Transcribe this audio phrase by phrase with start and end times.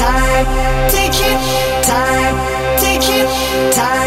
[0.00, 1.12] my take
[3.72, 4.06] tight.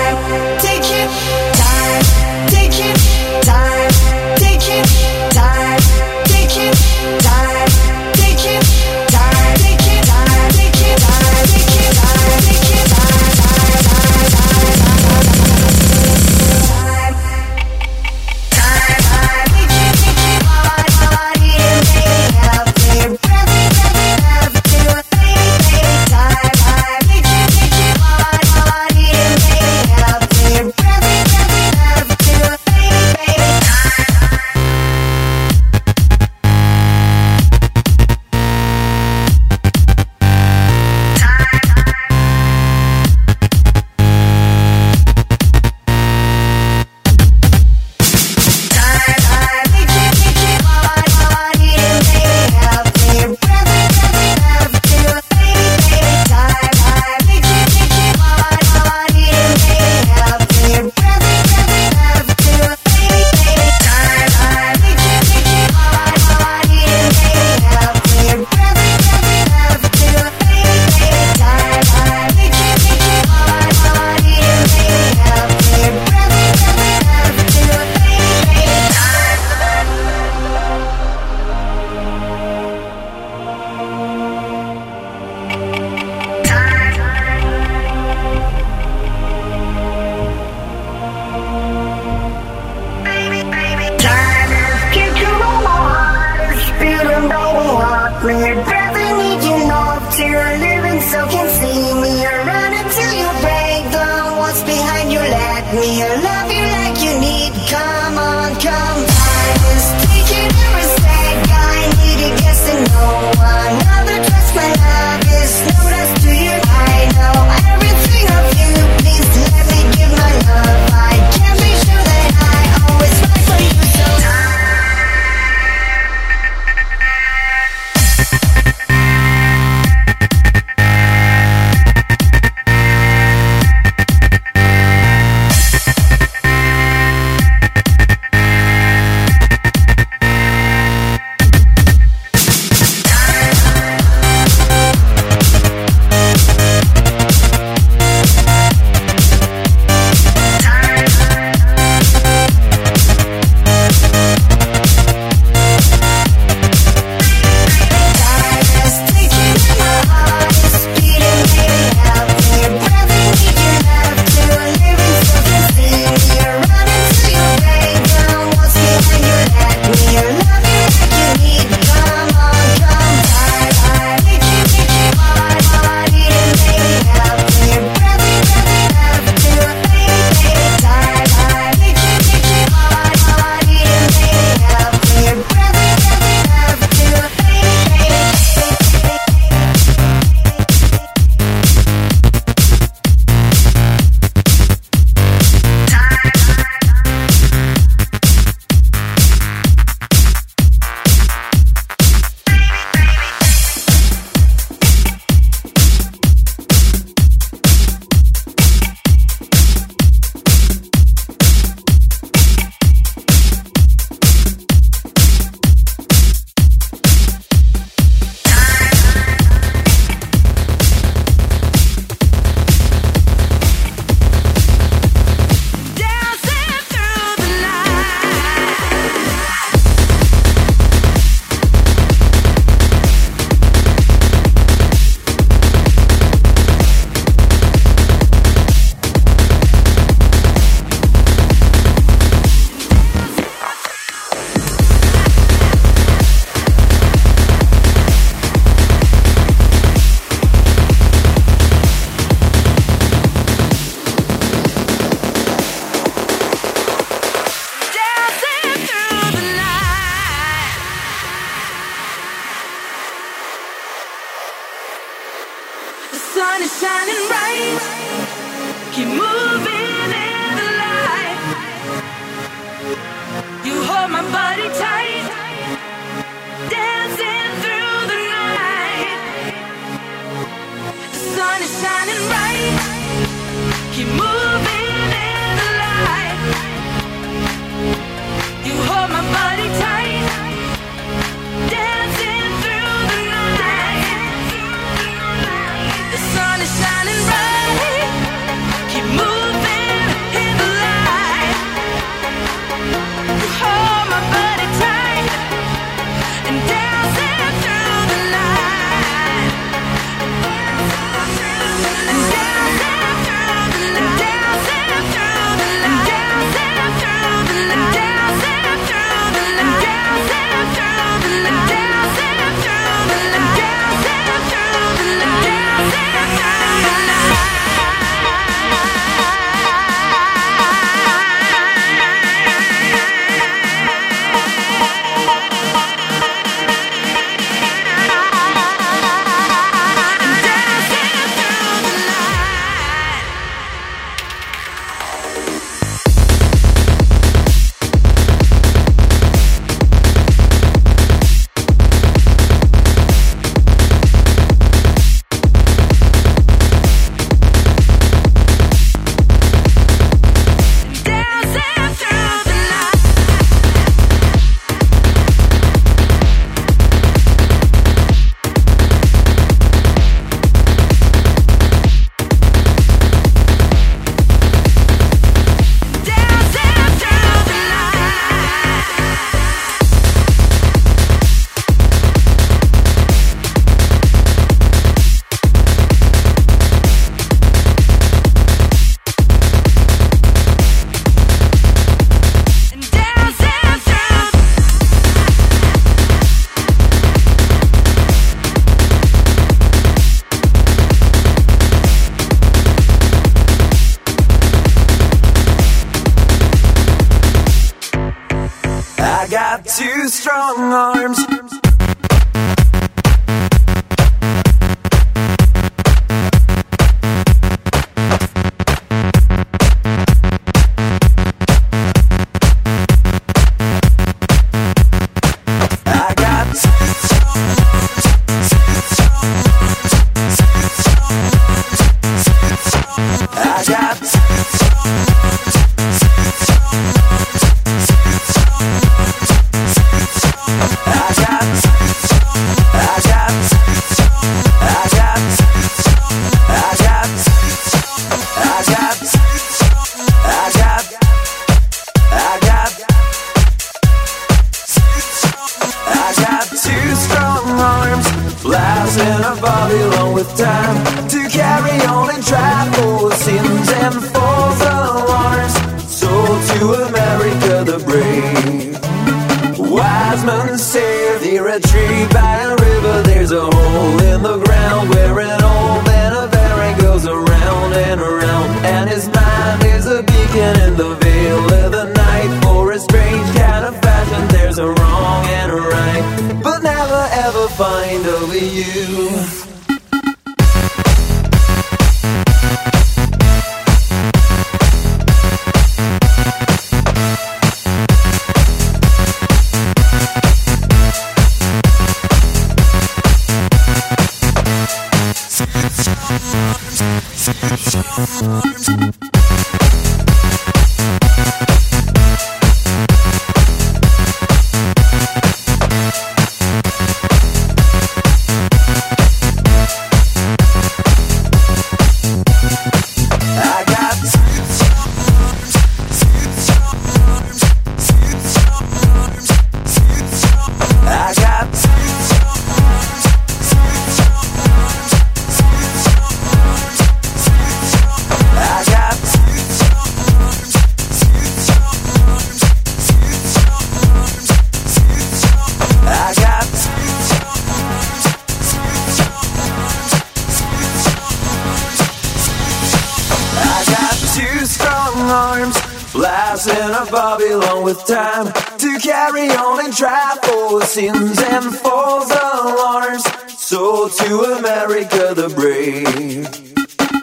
[460.20, 462.79] with time to carry on and drive.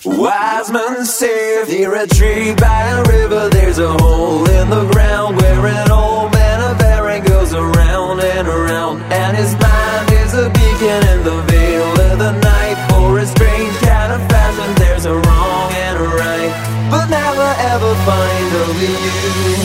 [0.05, 5.41] Wise men say, near a tree by a river, there's a hole in the ground
[5.41, 10.49] where an old man of Erin goes around and around, and his mind is a
[10.51, 12.77] beacon in the veil of the night.
[12.91, 16.53] For a strange kind of fashion, there's a wrong and a right,
[16.91, 19.56] but never ever find a you.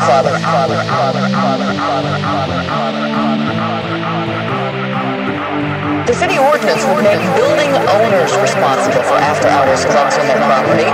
[0.00, 0.32] Father.
[6.06, 10.88] The city ordinance would make building owners responsible for after-hours clubs on their property.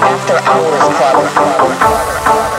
[0.00, 2.57] After-hours club.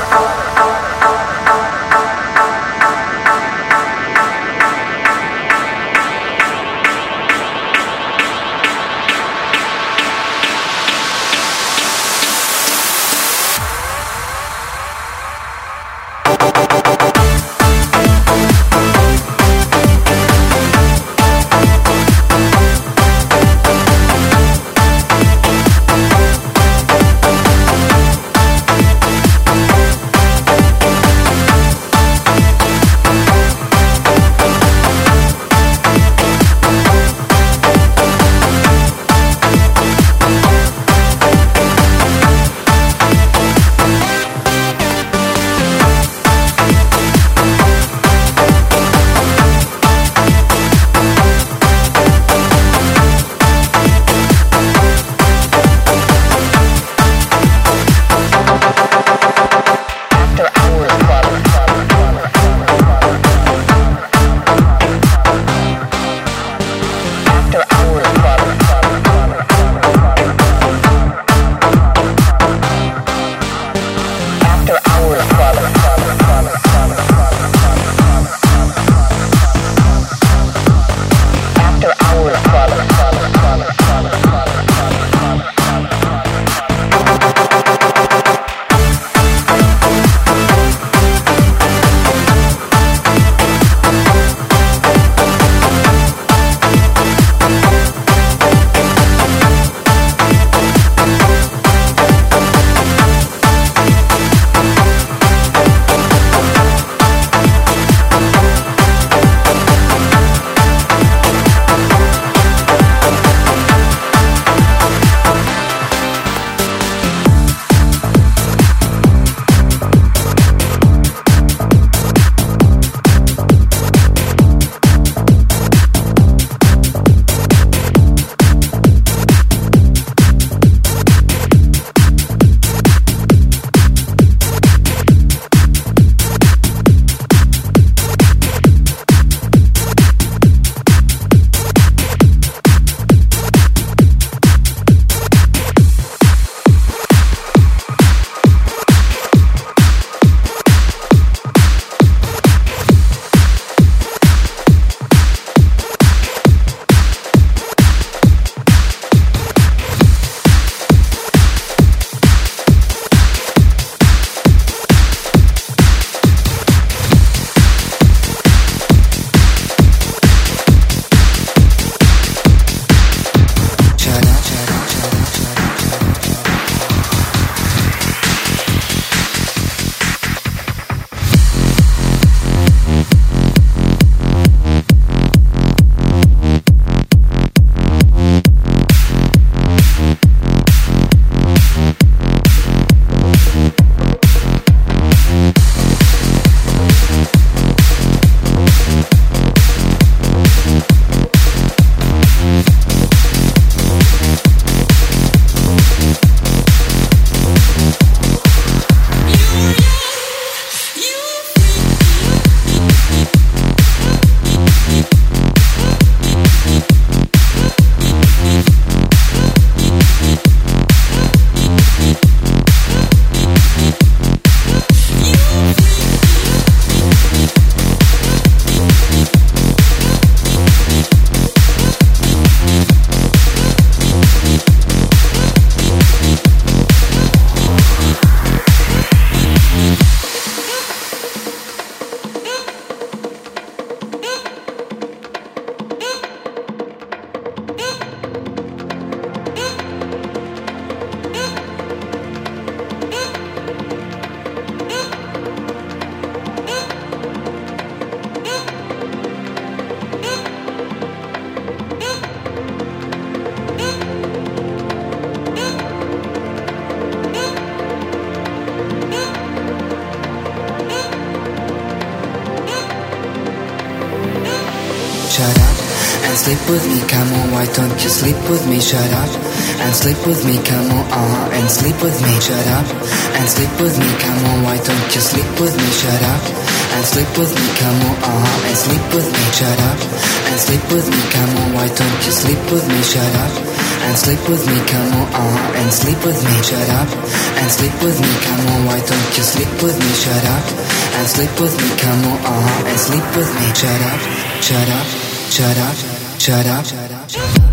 [300.39, 300.79] Shut up
[301.17, 304.19] and sleep with me, come on, uh, and sleep with me, shut up,
[304.61, 305.07] shut up,
[305.49, 305.95] shut up,
[306.39, 306.85] shut up.
[306.85, 307.68] Shut up.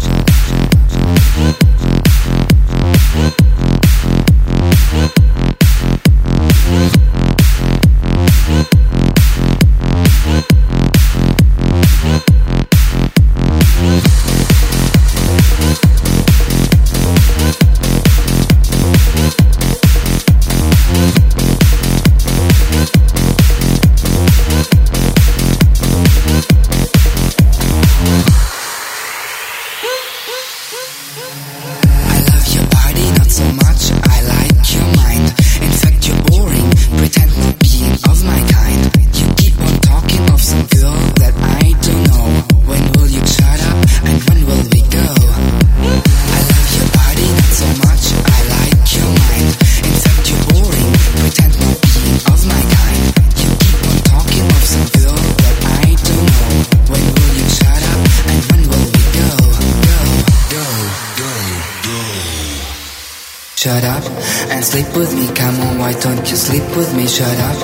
[67.17, 67.57] Shut up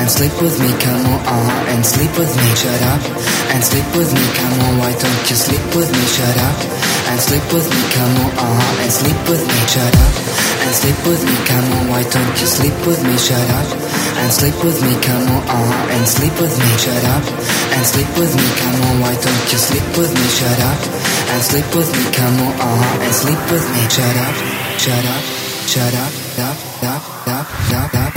[0.00, 3.04] and sleep with me, come on, uh, and sleep with me, shut up
[3.52, 6.56] and sleep with me, come on, why don't you sleep with me, shut up
[7.12, 10.14] and sleep with me, come on, uh, and sleep with me, shut up
[10.64, 13.68] and sleep with me, come on, why don't you sleep with me, shut up
[14.24, 17.24] and sleep with me, come on, uh, and sleep with me, shut up
[17.76, 20.80] and sleep with me, come on, why don't you sleep with me, shut up
[21.28, 24.36] and sleep with me, come on, uh, and sleep with me, shut up,
[24.80, 25.24] shut up,
[25.68, 26.12] shut up.
[26.40, 26.48] da
[26.80, 26.94] da
[27.28, 28.13] da da da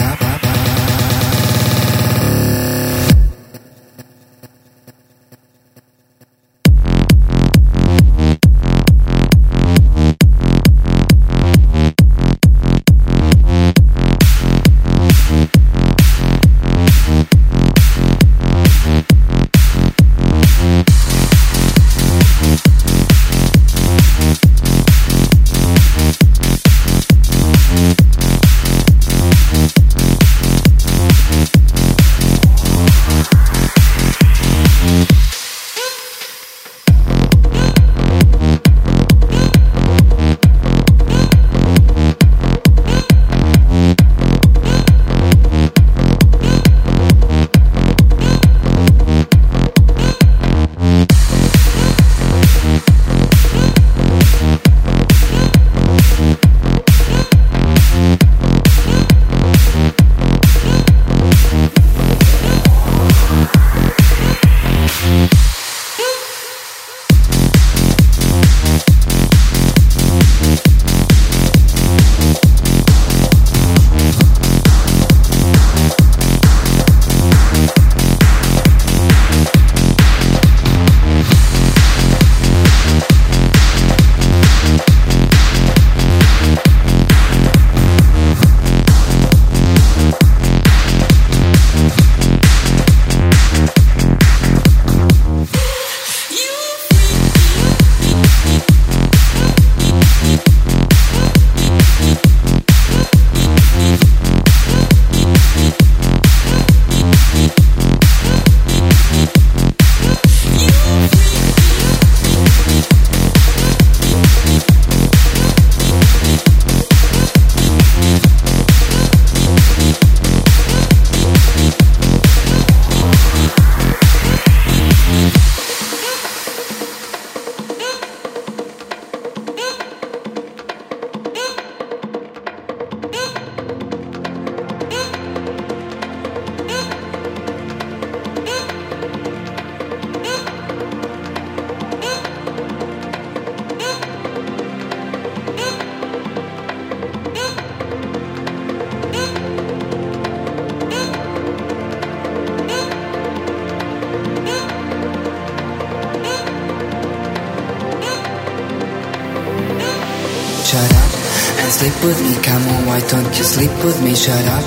[162.08, 164.64] with me, come on, why don't you sleep with me, shut up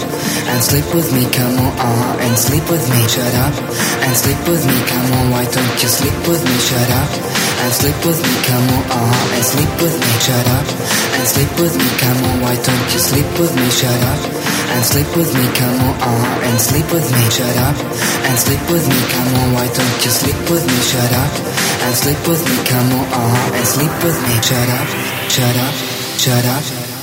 [0.53, 3.55] and sleep with me, come on, and sleep with me, shut up,
[4.05, 7.11] and sleep with me, come on, why don't you sleep with me, shut up,
[7.65, 10.67] and sleep with me, come on, and sleep with me, shut up,
[11.17, 14.21] and sleep with me, come on, why don't you sleep with me, shut up,
[14.77, 17.77] and sleep with me, come on, and sleep with me, shut up,
[18.29, 21.33] and sleep with me, come on, why don't you sleep with me, shut up,
[21.89, 24.89] and sleep with me, come on, and sleep with me, shut up,
[25.33, 25.75] shut up,
[26.21, 26.80] shut up,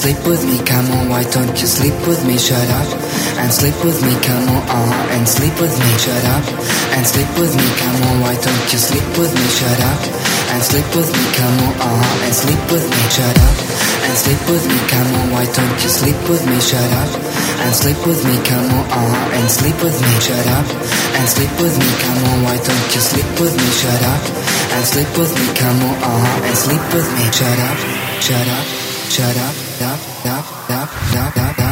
[0.00, 2.88] Sleep with me, come on, why don't you sleep with me, shut up,
[3.36, 6.44] and sleep with me, come on, and sleep with me, shut up,
[6.96, 10.00] and sleep with me, come on, why don't you sleep with me, shut up,
[10.56, 13.56] and sleep with me, come on, uh, and sleep with me, shut up,
[14.08, 17.10] and sleep with me, come on, why don't you sleep with me, shut up,
[17.60, 20.66] and sleep with me, come on, uh, and sleep with me, shut up,
[21.20, 24.22] and sleep with me, come on, why don't you sleep with me, shut up,
[24.80, 27.78] and sleep with me, come on, uh, and sleep with me, shut up,
[28.24, 29.54] shut up, shut up.
[29.54, 31.69] Stop, stop, stop, stop, stop,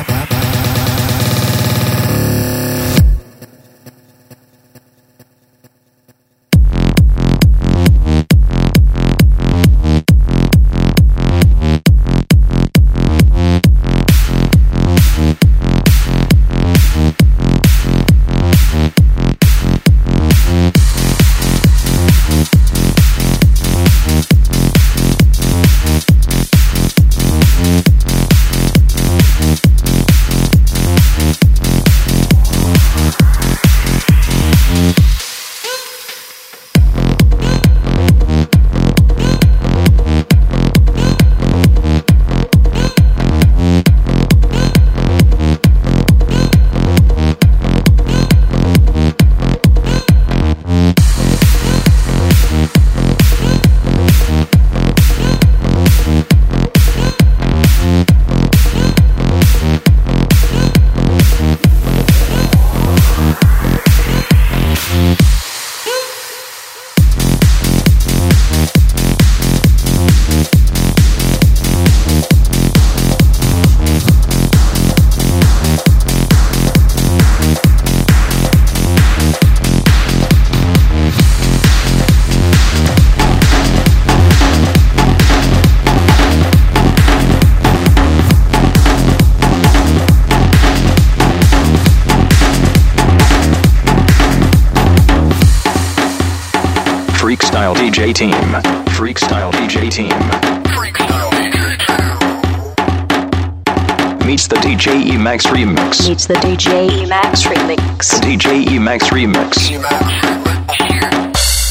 [104.49, 106.09] Meets the DJ Emax remix.
[106.09, 108.19] Meets the DJ Emax remix.
[108.19, 109.77] The DJ Emax remix.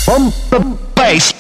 [0.05, 1.36] Bump the bass.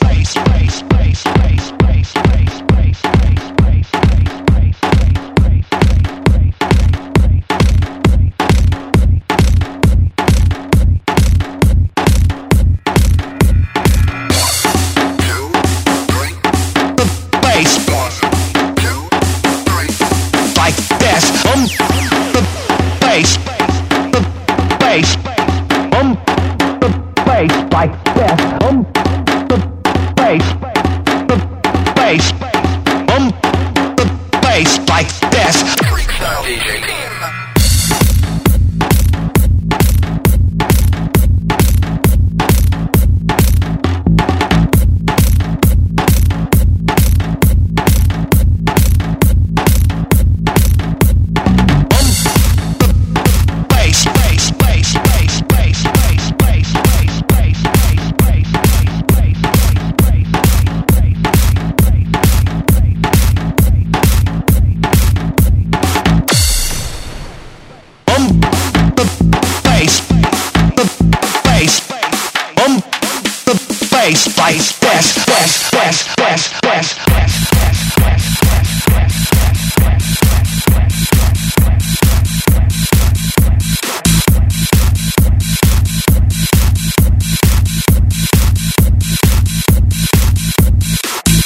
[74.25, 77.37] vice, vice, west, west, west, west, west, west.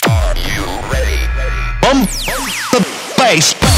[0.08, 1.20] Are you ready?
[1.82, 2.10] Bump
[2.72, 2.80] the
[3.18, 3.71] bass.